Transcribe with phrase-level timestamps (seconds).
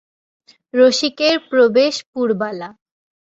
[0.73, 2.69] রসিকের প্রবেশ পুরবালা।